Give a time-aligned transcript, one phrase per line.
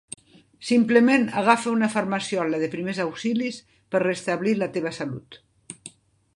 [0.69, 3.61] Simplement agafa una farmaciola de primers auxilis
[3.95, 5.43] per restablir la teva salut.